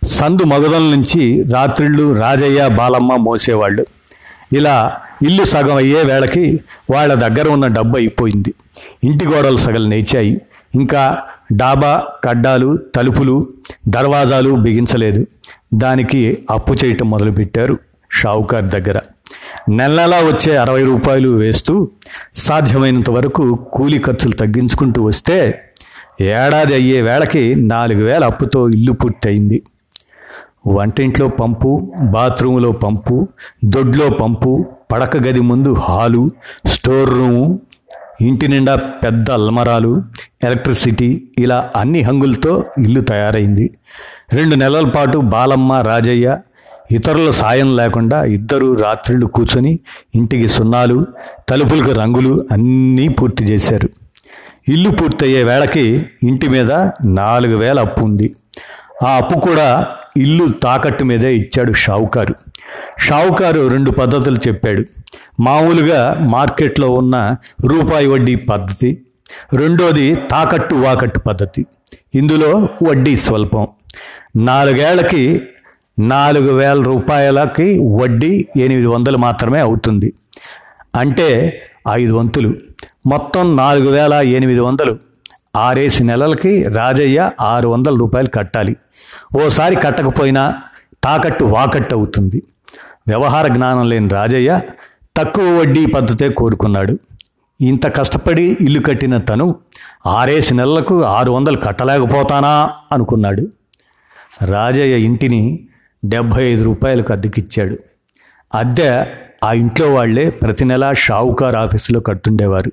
సందు 0.05 0.45
మగదల 0.45 0.85
నుంచి 0.95 1.23
రాత్రిళ్ళు 1.55 2.07
రాజయ్య 2.21 2.69
బాలమ్మ 2.69 3.17
మోసేవాళ్ళు. 3.17 3.87
ఇలా 4.53 4.77
ఇల్లు 5.23 5.45
సగం 5.45 5.77
అయ్యే 5.77 6.03
వేళకి 6.03 6.61
వాళ్ళ 6.91 7.15
దగ్గర 7.15 7.49
ఉన్న 7.49 7.67
డబ్బు 7.67 7.97
అయిపోయింది. 7.97 8.55
ఇంటి 9.05 9.27
గోడలు 9.27 9.57
సగలు 9.57 9.89
నేచాయి 9.89 10.41
ఇంకా 10.75 11.23
డాబా 11.53 12.05
కడ్డాలు 12.25 12.79
తలుపులు 12.95 13.49
దర్వాజాలు 13.89 14.51
బిగించలేదు. 14.51 15.27
దానికి 15.75 16.39
అప్పు 16.51 16.75
చేయటం 16.85 17.11
మొదలుపెట్టారు 17.11 17.79
షావుకార్ 18.11 18.65
దగ్గర. 18.65 19.01
నెల 19.69 19.97
నెలా 19.97 20.19
వచ్చే 20.19 20.57
అరవై 20.57 20.83
రూపాయలు 20.83 21.29
వేస్తూ 21.29 21.91
సాధ్యమైనంత 22.35 23.11
వరకు 23.11 23.55
కూలీ 23.55 23.99
ఖర్చులు 23.99 24.33
తగ్గించుకుంటూ 24.33 25.03
వస్తే 25.03 25.63
ఏడాది 26.21 26.75
అయ్యే 26.75 27.03
వేళకి 27.03 27.55
నాలుగు 27.55 28.05
వేల 28.05 28.25
అప్పుతో 28.25 28.69
ఇల్లు 28.69 28.93
పూర్తయింది. 28.93 29.63
వంటింట్లో 30.67 31.29
పంపు 31.29 31.93
బాత్రూంలో 32.03 32.73
పంపు 32.73 33.29
దొడ్లో 33.65 34.11
పంపు 34.11 34.67
పడక 34.91 35.17
గది 35.17 35.41
ముందు 35.41 35.71
హాలు 35.73 36.31
స్టోర్ 36.67 37.11
రూము 37.11 37.61
ఇంటి 38.21 38.49
నిండా 38.49 38.75
పెద్ద 38.77 39.31
అల్మరాలు 39.31 40.03
ఎలక్ట్రిసిటీ 40.45 41.09
ఇలా 41.39 41.71
అన్ని 41.77 42.01
హంగులతో 42.03 42.65
ఇల్లు 42.79 43.01
తయారైంది. 43.01 43.67
రెండు 44.33 44.55
నెలల 44.55 44.91
పాటు 44.91 45.19
బాలమ్మ 45.19 45.73
రాజయ్య 45.81 46.39
ఇతరుల 46.91 47.31
సాయం 47.31 47.77
లేకుండా 47.77 48.25
ఇద్దరు 48.25 48.75
రాత్రిళ్ళు 48.75 49.27
కూర్చొని 49.27 49.79
ఇంటికి 50.15 50.49
సున్నాలు 50.49 51.07
తలుపులకు 51.49 51.93
రంగులు 51.93 52.47
అన్నీ 52.53 53.09
పూర్తి 53.09 53.45
చేశారు. 53.45 53.89
ఇల్లు 54.69 54.91
పూర్తయ్యే 54.91 55.43
వేళకి 55.43 56.07
ఇంటి 56.23 56.49
మీద 56.49 56.71
నాలుగు 57.05 57.57
వేల 57.57 57.81
అప్పు 57.81 58.05
ఉంది. 58.05 58.35
ఆ 59.07 59.17
అప్పు 59.17 59.41
కూడా 59.41 59.69
ఇల్లు 60.17 60.49
తాకట్టు 60.49 61.05
మీదే 61.05 61.37
ఇచ్చాడు 61.37 61.73
షావుకారు. 61.73 62.35
షావుకారు 62.99 63.67
రెండు 63.69 63.91
పద్ధతులు 63.91 64.37
చెప్పాడు. 64.49 64.85
మామూలుగా 65.41 66.17
మార్కెట్లో 66.21 66.91
ఉన్న 66.91 67.37
రూపాయి 67.67 68.07
వడ్డీ 68.07 68.35
పద్ధతి. 68.35 69.07
రెండోది 69.55 70.15
తాకట్టు 70.15 70.75
వాకట్టు 70.75 71.19
పద్ధతి. 71.19 71.67
ఇందులో 72.15 72.69
వడ్డీ 72.83 73.17
స్వల్పం. 73.17 73.69
నాలుగేళ్ళకి 74.37 75.41
నాలుగు 75.99 76.53
వేల 76.53 76.83
రూపాయలకి 76.83 77.79
వడ్డీ 77.79 78.47
ఎనిమిది 78.57 78.87
వందలు 78.87 79.19
మాత్రమే 79.19 79.61
అవుతుంది. 79.61 80.13
అంటే 80.95 81.61
ఐదు 81.91 82.13
వంతులు. 82.13 82.55
మొత్తం 83.07 83.57
నాలుగు 83.57 83.91
వేల 83.91 84.15
ఎనిమిది 84.15 84.61
వందలు. 84.61 85.06
ఆరేసి 85.57 86.05
నెలలకి 86.05 86.63
రాజయ్య 86.63 87.31
ఆరు 87.41 87.69
వందల 87.69 87.97
రూపాయలు 87.97 88.29
కట్టాలి. 88.29 88.77
ఓసారి 89.45 89.77
కట్టకపోయినా 89.77 90.55
తాకట్టు 91.05 91.45
వాకట్టు 91.45 91.95
అవుతుంది. 91.95 92.43
వ్యవహార 93.09 93.47
జ్ఞానం 93.49 93.89
లేని 93.89 94.09
రాజయ్య 94.09 94.61
తక్కువ 95.17 95.61
వడ్డీ 95.61 95.87
పద్ధతే 95.87 96.29
కోరుకున్నాడు. 96.29 96.99
ఇంత 97.61 97.97
కష్టపడి 97.97 98.57
ఇల్లు 98.61 98.81
కట్టిన 98.81 99.19
తను 99.19 99.57
ఆరేసి 100.07 100.55
నెలలకు 100.55 101.03
ఆరు 101.03 101.31
వందలు 101.31 101.57
కట్టలేకపోతానా 101.57 102.71
అనుకున్నాడు. 102.93 103.49
రాజయ్య 104.45 104.99
ఇంటిని 104.99 105.69
డెబ్భై 106.05 106.45
ఐదు 106.45 106.65
రూపాయలకు 106.65 107.13
అద్దెకిచ్చాడు. 107.13 107.79
అద్దె 108.55 109.07
ఆ 109.45 109.53
ఇంట్లో 109.53 109.95
వాళ్ళే 109.95 110.31
ప్రతి 110.31 110.65
నెల 110.65 110.93
షావుకార్ 110.93 111.57
ఆఫీసులో 111.57 112.01
కట్టుండేవారు. 112.01 112.73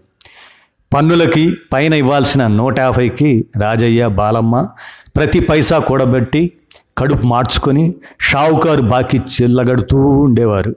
పన్నులకి 0.94 1.58
పైన 1.74 1.94
ఇవ్వాల్సిన 1.94 2.48
నూట 2.48 2.80
యాభైకి 2.80 3.46
రాజయ్య 3.58 4.08
బాలమ్మ 4.08 4.68
ప్రతి 5.16 5.40
పైసా 5.40 5.78
కూడబెట్టి 5.80 6.52
కడుపు 6.98 7.28
మార్చుకొని 7.28 7.96
షావుకారు 8.22 8.82
బాకీ 8.82 9.18
చిల్లగడుతూ 9.18 9.98
ఉండేవారు. 9.98 10.76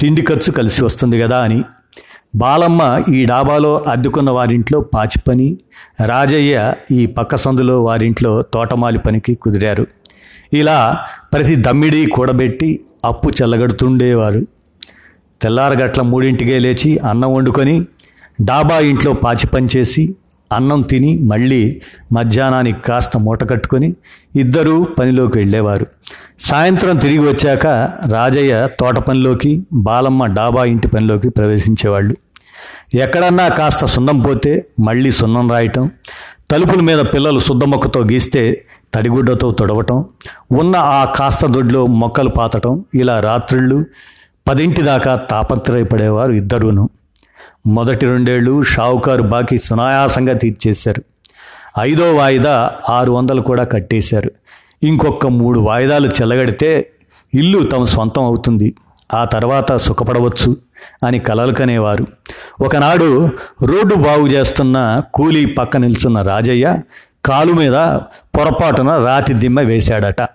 తిండి 0.00 0.22
ఖర్చు 0.22 0.52
కలిసి 0.52 0.84
వస్తుంది 0.84 1.20
కదా 1.20 1.38
అని. 1.38 1.64
బాలమ్మ 2.34 3.02
ఈ 3.12 3.24
డాబాలో 3.24 3.84
అద్దుకున్న 3.88 4.30
వారింట్లో 4.30 4.80
పాచి 4.80 5.18
పని 5.28 5.58
రాజయ్య 6.06 6.74
ఈ 6.90 7.06
పక్క 7.06 7.36
సందులో 7.36 7.84
వారింట్లో 7.84 8.42
తోటమాలి 8.42 8.98
పనికి 8.98 9.34
కుదిరారు. 9.34 9.86
ఇలా 10.52 10.98
ప్రతి 11.32 11.56
దమ్మిడి 11.56 12.06
కూడబెట్టి 12.06 12.80
అప్పు 13.04 13.30
చెల్లగడుతుండేవారు. 13.42 14.46
తెల్లారగట్ల 15.42 16.02
మూడింటికే 16.02 16.58
లేచి 16.58 16.98
అన్నం 16.98 17.34
వండుకొని 17.34 17.86
డాబా 18.40 18.78
ఇంట్లో 18.78 19.12
పాచి 19.12 19.46
పనిచేసి 19.46 20.14
అన్నం 20.52 20.82
తిని 20.82 21.18
మళ్ళీ 21.18 21.80
మధ్యాహ్నానికి 22.12 22.82
కాస్త 22.82 23.16
మూట 23.16 23.50
కట్టుకొని 23.50 23.94
ఇద్దరూ 24.36 24.84
పనిలోకి 24.84 25.38
వెళ్ళేవారు. 25.38 25.86
సాయంత్రం 26.38 26.96
తిరిగి 26.96 27.18
వచ్చాక 27.18 27.66
రాజయ్య 28.12 28.68
తోట 28.80 28.98
పనిలోకి 28.98 29.66
బాలమ్మ 29.72 30.26
డాబా 30.26 30.64
ఇంటి 30.64 30.88
పనిలోకి 30.88 31.28
ప్రవేశించేవాళ్ళు. 31.28 32.16
ఎక్కడన్నా 32.94 33.48
కాస్త 33.48 33.84
సున్నం 33.84 34.18
పోతే 34.20 34.66
మళ్ళీ 34.80 35.10
సున్నం 35.10 35.50
రాయటం 35.50 35.90
తలుపుల 36.50 36.80
మీద 36.80 36.98
పిల్లలు 36.98 37.40
శుద్ధమొక్కతో 37.40 38.00
గీస్తే 38.00 38.64
తడిగుడ్డతో 38.94 39.50
తొడవటం 39.50 40.04
ఉన్న 40.52 40.76
ఆ 40.76 41.04
కాస్త 41.04 41.46
దొడ్లో 41.46 41.86
మొక్కలు 41.86 42.28
పాతటం 42.28 42.84
ఇలా 42.94 43.20
రాత్రిళ్ళు 43.20 43.86
పదింటి 44.48 44.82
దాకా 44.82 45.14
తాపత్రయపడేవారు 45.14 46.32
ఇద్దరూను. 46.32 46.90
మొదటి 47.66 48.06
రెండేళ్ళు 48.06 48.62
షావుకారు 48.62 49.22
బాకీ 49.22 49.58
సునాయాసంగా 49.58 50.32
తీర్చేశారు. 50.32 51.02
ఐదో 51.80 52.14
వాయిదా 52.14 52.72
ఆరు 52.88 53.12
వందలు 53.12 53.40
కూడా 53.40 53.64
కట్టేశారు. 53.64 54.30
ఇంకొక 54.82 55.26
మూడు 55.26 55.60
వాయిదాలు 55.60 56.08
చెల్లగడితే 56.08 56.90
ఇల్లు 57.34 57.66
తమ 57.66 57.84
సొంతం 57.84 58.24
అవుతుంది. 58.24 58.74
ఆ 59.14 59.24
తర్వాత 59.24 59.76
సుఖపడవచ్చు 59.76 60.56
అని 61.06 61.18
కలలు 61.18 61.52
కనేవారు 61.52 62.06
ఒకనాడు 62.60 63.30
రోడ్డు 63.62 63.94
బాగు 63.94 64.26
చేస్తున్న 64.26 65.02
కూలీ 65.14 65.46
పక్క 65.46 65.76
నిల్చున్న 65.76 66.22
రాజయ్య 66.22 66.78
కాలు 67.24 67.52
మీద 67.52 67.72
పొరపాటున 68.36 69.04
రాతి 69.04 69.32
దిమ్మ 69.32 69.60
వేశాడట. 69.60 70.28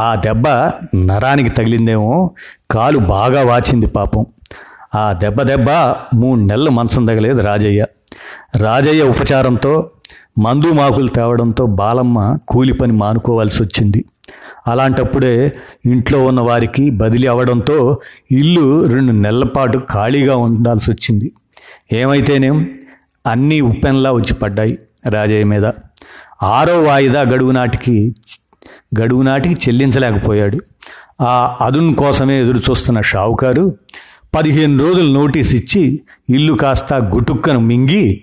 ఆ 0.00 0.14
దెబ్బ 0.14 0.48
నరానికి 0.96 1.48
తగిలిందేమో 1.48 2.30
కాలు 2.70 2.98
బాగా 2.98 3.44
వాచింది 3.44 3.86
పాపం. 3.86 4.26
ఆ 4.94 5.12
దెబ్బ 5.12 5.42
దెబ్బ 5.42 5.70
మూడు 6.14 6.40
నెలలు 6.40 6.70
మనసు 6.70 6.96
తగలేదు 6.96 7.40
రాజయ్య. 7.40 7.86
రాజయ్య 8.56 9.02
ఉపచారంతో 9.02 9.90
మందు 10.38 10.72
మాకులు 10.72 11.08
తేవడంతో 11.08 11.66
బాలమ్మ 11.66 12.36
కూలి 12.48 12.72
పని 12.72 12.92
మానుకోవాల్సి 12.92 13.62
వచ్చింది. 13.62 14.04
అలాంటప్పుడే 14.66 15.52
ఇంట్లో 15.86 16.24
ఉన్న 16.24 16.40
వారికి 16.40 16.90
బదిలీ 16.90 17.26
అవ్వడంతో 17.26 17.98
ఇల్లు 18.30 18.86
రెండు 18.86 19.12
నెలల 19.12 19.44
పాటు 19.44 19.82
ఖాళీగా 19.92 20.36
ఉండాల్సి 20.36 20.90
వచ్చింది. 20.90 21.32
ఏమైతేనేం 21.92 22.74
అన్నీ 23.26 23.60
ఉప్పెన్లా 23.60 24.12
వచ్చి 24.12 24.34
పడ్డాయి 24.34 24.78
రాజయ్య 25.08 25.44
మీద. 25.44 25.70
ఆరో 26.42 26.82
వాయిదా 26.82 27.20
గడువు 27.20 27.50
నాటికి 27.50 28.14
గడువు 29.00 29.22
నాటికి 29.22 29.54
చెల్లించలేకపోయాడు. 29.54 30.60
ఆ 31.22 31.56
అదున్ 31.60 31.94
కోసమే 31.94 32.40
ఎదురు 32.40 32.58
చూస్తున్న 32.70 33.00
షావుకారు 33.00 33.76
పదిహేను 34.34 34.78
రోజులు 34.78 35.12
నోటీస్ 35.12 35.54
ఇచ్చి 35.54 36.00
ఇల్లు 36.28 36.52
కాస్త 36.52 36.94
గుటుక్కను 36.94 37.60
మింగి 37.60 38.22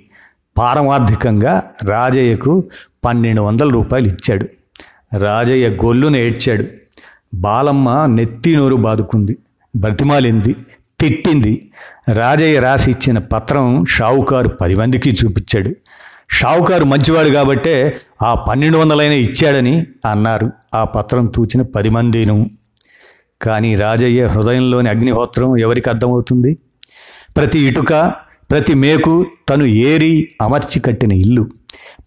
పారమార్థికంగా 0.58 1.64
రాజయ్యకు 1.84 2.64
పన్నెండు 3.06 3.42
వందల 3.42 3.70
రూపాయలు 3.70 4.08
ఇచ్చాడు. 4.08 4.48
రాజయ్య 5.18 5.70
గొల్లును 5.70 6.18
ఏడ్చాడు. 6.18 6.64
బాలమ్మ 7.34 8.06
నెత్తి 8.06 8.56
నోరు 8.56 8.76
బాదుకుంది. 8.76 9.38
బ్రతిమాలింది. 9.76 10.56
తిట్టింది. 11.00 11.72
రాజయ్య 12.14 12.60
రాసి 12.60 12.92
ఇచ్చిన 12.92 13.18
పత్రం 13.18 13.86
షావుకారు 13.86 14.50
పది 14.50 14.76
మందికి 14.76 15.18
చూపించాడు. 15.26 15.76
షావుకారు 16.32 16.86
మంచివాడు 16.86 17.30
కాబట్టే 17.30 18.02
ఆ 18.24 18.34
పన్నెండు 18.34 18.78
వందలైనా 18.78 19.14
ఇచ్చాడని 19.14 19.86
అన్నారు. 20.12 20.52
ఆ 20.76 20.84
పత్రం 20.84 21.26
తూచిన 21.26 21.62
పది 21.62 21.90
మందిను 21.90 22.50
కానీ 23.42 23.76
రాజయ్య 23.76 24.26
హృదయంలోని 24.26 24.90
అగ్నిహోత్రం 24.90 25.58
ఎవరికి 25.58 25.90
అర్థమవుతుంది? 25.90 26.58
ప్రతి 27.38 27.60
ఇటుక 27.60 28.14
ప్రతి 28.52 28.74
మేకు 28.74 29.26
తను 29.50 29.66
ఏరి 29.66 30.30
అమర్చి 30.42 30.80
కట్టిన 30.80 31.12
ఇల్లు. 31.12 31.48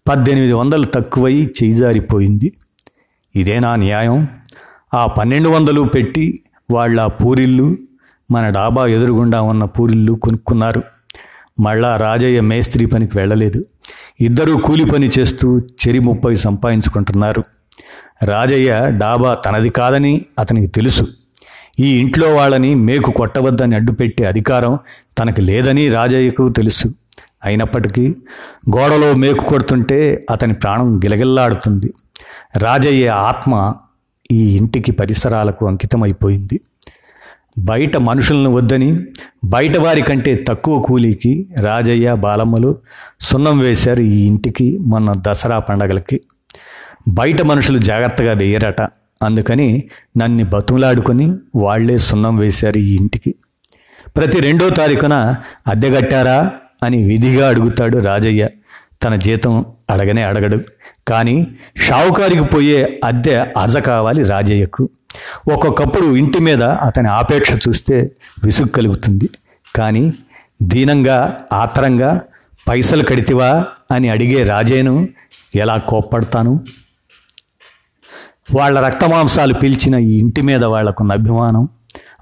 పద్దెనిమిది 0.09 0.53
వందలు 0.53 0.83
తక్కువై 0.83 1.49
చేజారిపోయింది. 1.63 2.53
ఇదేనా 3.35 3.75
న్యాయం? 3.75 4.27
ఆ 4.93 5.05
పన్నెండు 5.05 5.49
వందలు 5.49 5.81
పెట్టి 5.81 6.43
వాళ్ళ 6.71 7.07
పూరిల్లు 7.07 7.77
మన 8.31 8.49
డాబా 8.49 8.87
ఎదురుగుండా 8.87 9.41
ఉన్న 9.41 9.65
పూరిల్లు 9.65 10.13
కొనుక్కున్నారు. 10.13 10.83
మళ్ళా 11.59 11.95
రాజయ్య 11.95 12.41
మేస్త్రి 12.41 12.85
పనికి 12.85 13.17
వెళ్ళలేదు. 13.17 13.65
ఇద్దరూ 14.21 14.57
కూలి 14.57 14.85
పని 14.85 15.09
చేస్తూ 15.19 15.59
చెరి 15.59 15.99
ముప్పై 15.99 16.35
సంపాదించుకుంటున్నారు. 16.35 17.43
రాజయ్య 18.23 18.91
డాబా 18.97 19.33
తనది 19.33 19.69
కాదని 19.69 20.25
అతనికి 20.39 20.67
తెలుసు. 20.67 21.07
ఈ 21.81 21.89
ఇంట్లో 21.99 22.27
వాళ్ళని 22.35 22.75
మేకు 22.75 23.11
కొట్టవద్దని 23.11 23.75
అడ్డుపెట్టే 23.75 24.25
అధికారం 24.25 24.73
తనకి 25.19 25.41
లేదని 25.41 25.89
రాజయ్యకు 25.89 26.49
తెలుసు. 26.49 26.87
అయినప్పటికీ 27.43 28.03
గోడలో 28.77 29.13
మేకు 29.13 29.43
కొడుతుంటే 29.45 30.25
అతని 30.31 30.53
ప్రాణం 30.53 30.97
గిలగిల్లాడుతుంది. 30.97 31.93
రాజయ్య 32.57 33.07
ఆత్మ 33.07 33.73
ఈ 34.31 34.57
ఇంటికి 34.57 34.91
పరిసరాలకు 34.91 35.67
అంకితమైపోయింది. 35.67 36.61
బయట 37.57 37.97
మనుషులను 37.97 38.53
వద్దని 38.53 38.89
బయట 39.43 39.77
వారి 39.77 40.01
కంటే 40.01 40.33
తక్కువ 40.47 40.81
కూలీకి 40.81 41.33
రాజయ్య 41.59 42.13
బాలమ్మలు 42.13 42.77
సున్నం 43.21 43.59
వేశారు 43.59 44.01
ఈ 44.01 44.25
ఇంటికి 44.27 44.77
మొన్న 44.77 45.13
దసరా 45.17 45.59
పండగలకి. 45.59 46.21
బయట 47.07 47.41
మనుషులు 47.41 47.77
జాగ్రత్తగా 47.77 48.33
వేయరట. 48.33 48.81
అందుకని 49.21 49.83
నన్ను 50.17 50.45
బతుములాడుకొని 50.45 51.35
వాళ్ళే 51.55 51.97
సున్నం 51.97 52.37
వేశారు 52.37 52.77
ఈ 52.77 52.95
ఇంటికి. 52.95 53.35
ప్రతి 54.17 54.39
రెండో 54.39 54.69
తారీఖున 54.69 55.35
అద్దె 55.67 55.95
కట్టారా 55.95 56.51
అని 56.83 57.03
విధిగా 57.03 57.47
అడుగుతాడు 57.47 57.97
రాజయ్య. 57.97 58.49
తన 59.03 59.15
జీతం 59.15 59.65
అడగనే 59.89 60.23
అడగడు. 60.23 60.59
కానీ 61.07 61.47
షావుకారికి 61.77 62.43
పోయే 62.43 62.99
అద్దె 63.03 63.45
అజ 63.57 63.77
కావాలి 63.77 64.23
రాజయ్యకు. 64.23 64.89
ఒక్కొక్కప్పుడు 65.53 66.15
ఇంటి 66.15 66.39
మీద 66.39 66.63
అతని 66.63 67.07
ఆపేక్ష 67.07 67.51
చూస్తే 67.67 68.11
విసుగు 68.43 68.67
కలుగుతుంది. 68.67 69.29
కానీ 69.75 70.13
దీనంగా 70.61 71.37
ఆత్రంగా 71.53 72.21
పైసలు 72.69 73.03
కడితివా 73.03 73.65
అని 73.91 74.09
అడిగే 74.09 74.43
రాజయ్యను 74.43 75.07
ఎలా 75.55 75.77
కోప్పడతాను? 75.77 76.59
వాళ్ళ 78.53 78.79
రక్తమాంసాలు 78.79 79.53
పీల్చిన 79.53 79.95
ఈ 79.95 80.19
ఇంటి 80.19 80.41
మీద 80.41 80.63
వాళ్ళకున్న 80.63 81.11
అభిమానం 81.11 81.69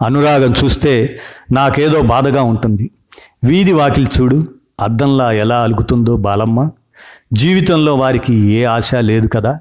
అనురాగం 0.06 0.54
చూస్తే 0.63 1.20
నాకేదో 1.52 2.02
బాధగా 2.02 2.44
ఉంటుంది. 2.44 2.92
వీధి 3.44 3.72
వాకిలి 3.72 4.08
చూడు 4.22 4.48
అద్దంలా 4.80 5.32
ఎలా 5.32 5.63
అలుగుతుందో 5.63 6.18
బాలమ్మ. 6.18 6.70
జీవితంలో 7.34 7.96
వారికి 7.96 8.36
ఏ 8.36 8.63
ఆశ 8.63 8.96
లేదు 8.96 9.28
కదా. 9.28 9.60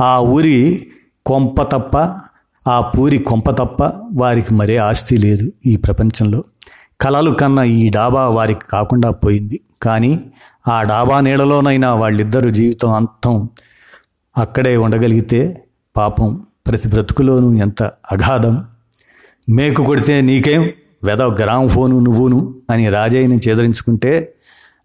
ఆ 0.00 0.18
ఊరి 0.18 0.86
కొంప 1.26 1.62
తప్ప 1.62 1.96
ఆ 2.68 2.80
పూరి 2.80 3.18
కొంప 3.18 3.50
తప్ప 3.50 3.92
వారికి 4.12 4.54
మరే 4.54 4.76
ఆస్తి 4.76 5.16
లేదు 5.16 5.52
ఈ 5.66 5.76
ప్రపంచంలో. 5.76 6.44
కలలు 7.00 7.30
కన్న 7.30 7.58
ఈ 7.58 7.90
డాబా 7.90 8.28
వారికి 8.28 8.60
కాకుండా 8.70 9.10
పోయింది. 9.10 9.60
కానీ 9.82 10.20
ఆ 10.68 10.82
డాబా 10.82 11.20
నీడలోనైనా 11.20 11.94
వాళ్ళిద్దరు 11.94 12.50
జీవితం 12.50 12.92
అంతం 12.92 13.48
అక్కడే 14.38 14.76
ఉండగలిగితే 14.76 15.63
పాపం 15.96 16.46
ప్రతి 16.66 16.88
బ్రతుకులోనూ 16.88 17.54
ఎంత 17.54 17.82
అగాధం. 17.82 18.64
మేకు 19.50 19.84
కొడితే 19.84 20.20
నీకేం? 20.20 20.70
వెద 21.04 21.22
గ్రామ్ 21.22 21.68
ఫోను 21.68 22.00
నువ్వును 22.00 22.54
అని 22.70 22.88
రాజయ్యని 22.88 23.40
చేదరించుకుంటే 23.48 24.34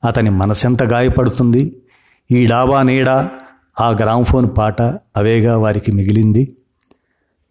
అతని 0.08 0.30
మనసెంత 0.30 0.84
గాయపడుతుంది. 0.84 1.76
ఈ 2.32 2.48
డాబా 2.48 2.82
నీడా 2.82 3.30
ఆ 3.82 3.90
గ్రామ్ 3.90 4.26
ఫోన్ 4.26 4.50
పాట 4.58 4.82
అవేగా 5.18 5.58
వారికి 5.58 5.92
మిగిలింది. 5.92 6.56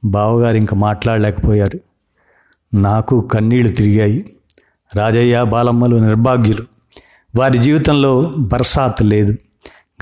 బావగారు 0.05 0.57
ఇంక 0.57 0.75
మాట్లాడలేకపోయారు. 0.75 1.79
నాకు 2.77 3.21
కన్నీళ్ళు 3.21 3.75
తిరిగాయి. 3.75 4.37
రాజయ్య 4.97 5.45
బాలమ్మలు 5.45 5.97
నిర్భాగ్యులు. 5.97 6.63
వారి 7.37 7.59
జీవితంలో 7.59 8.35
బర్సాత్ 8.39 9.03
లేదు. 9.03 9.37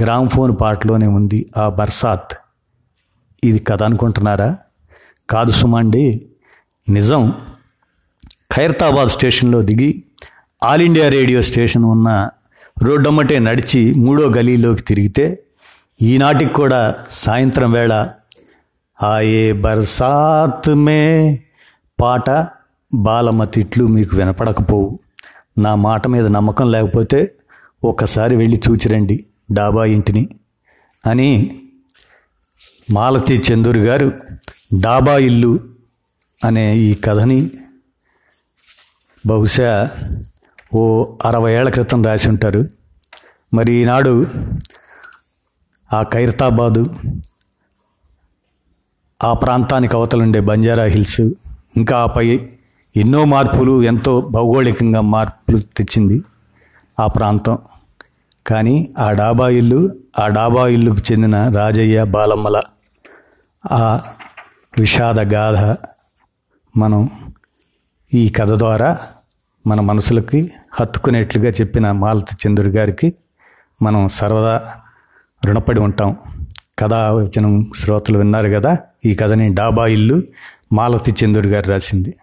గ్రామ్ 0.02 0.28
ఫోన్ 0.28 0.56
పాటలోనే 0.60 1.06
ఉంది 1.06 1.50
ఆ 1.56 1.68
బర్సాత్. 1.68 2.32
ఇది 3.46 3.58
కథ 3.58 3.82
అనుకుంటున్నారా? 3.82 4.56
కాదు 5.30 5.52
సుమండి 5.52 6.26
నిజం. 6.88 7.32
ఖైరతాబాద్ 8.52 9.08
స్టేషన్లో 9.08 9.62
దిగి 9.62 10.04
ఆల్ 10.64 10.82
ఇండియా 10.82 11.08
రేడియో 11.08 11.42
స్టేషన్ 11.42 11.84
ఉన్న 11.84 12.28
రోడ్డమ్మటే 12.82 13.38
నడిచి 13.38 13.94
మూడో 13.94 14.28
గలీలోకి 14.28 14.82
తిరిగితే 14.82 15.42
ఈనాటికి 16.02 16.52
కూడా 16.52 16.94
సాయంత్రం 17.10 17.72
వేళ 17.72 18.08
ఆయే 19.02 19.52
బర్సాత్ 19.52 20.68
మే 20.76 21.00
పాట 22.00 22.30
బాలమ్మ 22.94 23.44
తిట్లు 23.44 23.86
మీకు 23.86 24.16
వినపడకపోవు. 24.16 24.98
నా 25.58 25.74
మాట 25.74 26.06
మీద 26.06 26.26
నమ్మకం 26.26 26.72
లేకపోతే 26.72 27.20
ఒక్కసారి 27.84 28.36
వెళ్ళి 28.36 28.60
చూచిరండి 28.68 29.26
డాబా 29.52 29.84
ఇంటిని 29.84 30.28
అని 31.06 31.30
మాలతి 32.90 33.34
చందూరి 33.36 33.78
గారు 33.78 34.12
డాబా 34.74 35.18
ఇల్లు 35.18 35.60
అనే 36.44 36.76
ఈ 36.76 36.94
కథని 36.94 37.50
బహుశా 39.26 39.90
ఓ 40.74 41.06
అరవై 41.24 41.52
ఏళ్ళ 41.52 41.68
క్రితం 41.68 42.04
రాసి 42.04 42.28
ఉంటారు. 42.28 42.68
మరి 43.54 43.72
ఈనాడు 43.72 44.26
ఆ 45.92 46.02
ఖైరతాబాదు 46.02 46.90
ఆ 49.22 49.32
ప్రాంతానికి 49.32 49.96
అవతలుండే 49.96 50.40
బంజారా 50.40 50.84
హిల్స్ 50.84 51.20
ఇంకా 51.76 51.96
ఆపై 51.96 52.40
ఎన్నో 52.96 53.24
మార్పులు 53.24 53.82
ఎంతో 53.82 54.20
భౌగోళికంగా 54.20 55.00
మార్పులు 55.00 55.58
తెచ్చింది 55.58 56.24
ఆ 57.00 57.06
ప్రాంతం. 57.06 57.58
కానీ 58.46 58.94
ఆ 58.98 59.12
డాబా 59.12 59.48
ఇల్లు 59.48 59.96
ఆ 60.18 60.28
డాబా 60.28 60.68
ఇల్లుకు 60.68 61.12
చెందిన 61.12 61.48
రాజయ్య 61.48 62.04
బాలమ్మల 62.04 62.62
ఆ 63.72 64.00
విషాద 64.78 65.34
గాథ 65.34 65.76
మనం 66.78 67.10
ఈ 68.14 68.28
కథ 68.28 68.50
ద్వారా 68.50 68.98
మన 69.66 69.80
మనసులకి 69.80 70.52
హత్తుకునేట్లుగా 70.72 71.50
చెప్పిన 71.50 71.92
మాలతి 71.92 72.48
చంద్రుడి 72.48 72.76
గారికి 72.76 73.14
మనం 73.82 74.08
సర్వదా 74.08 74.72
రుణపడి 75.46 75.80
ఉంటాం. 75.80 76.16
కథా 76.78 77.12
వచనం 77.12 77.72
శ్రోతలు 77.78 78.18
విన్నారు 78.18 78.48
కదా? 78.48 78.78
ఈ 79.04 79.14
కథని 79.14 79.54
డాబా 79.54 79.86
ఇల్లు 79.86 80.22
మాలతి 80.72 81.14
చంద్రుడి 81.24 81.48
గారు 81.48 81.70
రాసింది. 81.70 82.16